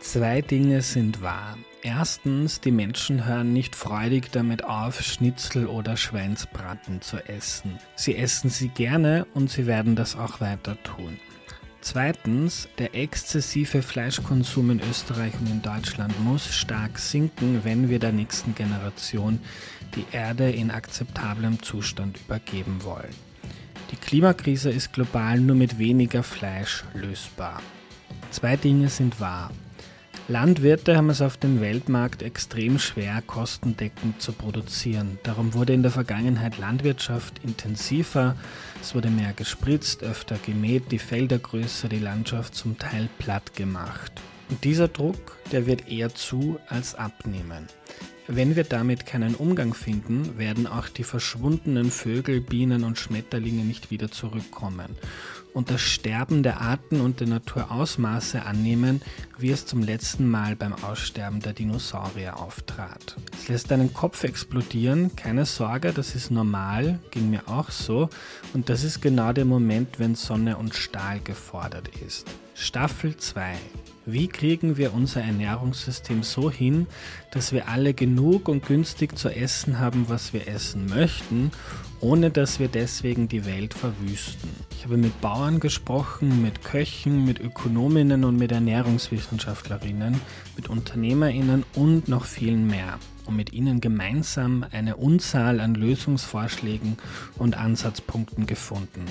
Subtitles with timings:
[0.00, 1.58] Zwei Dinge sind wahr.
[1.82, 7.78] Erstens, die Menschen hören nicht freudig damit auf, Schnitzel oder Schweinsbraten zu essen.
[7.96, 11.18] Sie essen sie gerne und sie werden das auch weiter tun.
[11.82, 18.12] Zweitens, der exzessive Fleischkonsum in Österreich und in Deutschland muss stark sinken, wenn wir der
[18.12, 19.38] nächsten Generation
[19.94, 23.14] die Erde in akzeptablem Zustand übergeben wollen.
[23.90, 27.62] Die Klimakrise ist global nur mit weniger Fleisch lösbar.
[28.30, 29.50] Zwei Dinge sind wahr.
[30.30, 35.18] Landwirte haben es auf dem Weltmarkt extrem schwer, kostendeckend zu produzieren.
[35.24, 38.36] Darum wurde in der Vergangenheit Landwirtschaft intensiver,
[38.80, 44.12] es wurde mehr gespritzt, öfter gemäht, die Felder größer, die Landschaft zum Teil platt gemacht.
[44.50, 47.66] Und dieser Druck, der wird eher zu als abnehmen.
[48.32, 53.90] Wenn wir damit keinen Umgang finden, werden auch die verschwundenen Vögel, Bienen und Schmetterlinge nicht
[53.90, 54.94] wieder zurückkommen.
[55.52, 59.02] Und das Sterben der Arten und der Natur Ausmaße annehmen,
[59.36, 63.16] wie es zum letzten Mal beim Aussterben der Dinosaurier auftrat.
[63.32, 68.10] Es lässt deinen Kopf explodieren, keine Sorge, das ist normal, ging mir auch so.
[68.54, 72.28] Und das ist genau der Moment, wenn Sonne und Stahl gefordert ist.
[72.54, 73.56] Staffel 2
[74.06, 76.86] wie kriegen wir unser Ernährungssystem so hin,
[77.32, 81.50] dass wir alle genug und günstig zu essen haben, was wir essen möchten,
[82.00, 84.48] ohne dass wir deswegen die Welt verwüsten?
[84.76, 90.18] Ich habe mit Bauern gesprochen, mit Köchen, mit Ökonominnen und mit Ernährungswissenschaftlerinnen,
[90.56, 96.96] mit Unternehmerinnen und noch vielen mehr und mit ihnen gemeinsam eine Unzahl an Lösungsvorschlägen
[97.36, 99.04] und Ansatzpunkten gefunden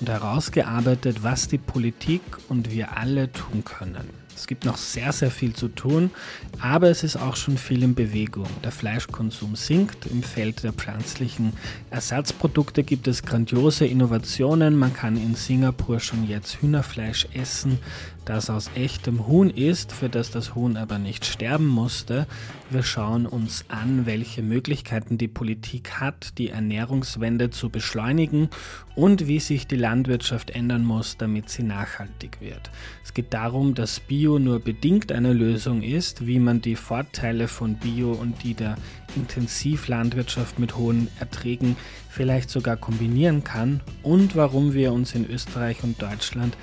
[0.00, 4.23] und herausgearbeitet, was die Politik und wir alle tun können.
[4.36, 6.10] Es gibt noch sehr, sehr viel zu tun,
[6.60, 8.46] aber es ist auch schon viel in Bewegung.
[8.62, 10.06] Der Fleischkonsum sinkt.
[10.06, 11.52] Im Feld der pflanzlichen
[11.90, 14.76] Ersatzprodukte gibt es grandiose Innovationen.
[14.76, 17.78] Man kann in Singapur schon jetzt Hühnerfleisch essen,
[18.24, 22.26] das aus echtem Huhn ist, für das das Huhn aber nicht sterben musste.
[22.70, 28.48] Wir schauen uns an, welche Möglichkeiten die Politik hat, die Ernährungswende zu beschleunigen
[28.96, 32.70] und wie sich die Landwirtschaft ändern muss, damit sie nachhaltig wird.
[33.04, 37.74] Es geht darum, dass Bio nur bedingt eine Lösung ist, wie man die Vorteile von
[37.76, 38.76] Bio und die der
[39.16, 41.76] Intensivlandwirtschaft mit hohen Erträgen
[42.08, 46.56] vielleicht sogar kombinieren kann und warum wir uns in Österreich und Deutschland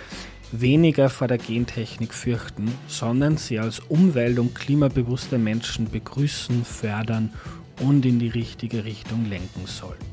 [0.51, 7.31] weniger vor der Gentechnik fürchten, sondern sie als umwelt- und klimabewusste Menschen begrüßen, fördern
[7.79, 10.10] und in die richtige Richtung lenken sollten.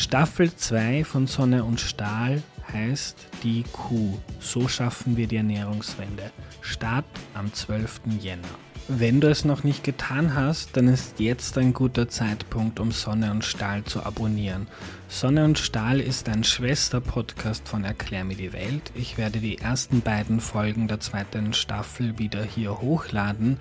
[0.00, 2.40] Staffel 2 von Sonne und Stahl
[2.72, 4.16] heißt Die Kuh.
[4.38, 6.30] So schaffen wir die Ernährungswende.
[6.60, 7.04] Start
[7.34, 8.02] am 12.
[8.20, 8.46] Jänner.
[8.86, 13.32] Wenn du es noch nicht getan hast, dann ist jetzt ein guter Zeitpunkt, um Sonne
[13.32, 14.68] und Stahl zu abonnieren.
[15.08, 18.92] Sonne und Stahl ist ein Schwester-Podcast von Erklär mir die Welt.
[18.94, 23.58] Ich werde die ersten beiden Folgen der zweiten Staffel wieder hier hochladen.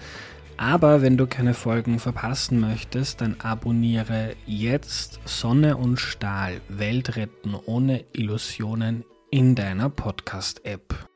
[0.57, 7.53] Aber wenn du keine Folgen verpassen möchtest, dann abonniere jetzt Sonne und Stahl, Welt retten
[7.53, 11.06] ohne Illusionen in deiner Podcast-App.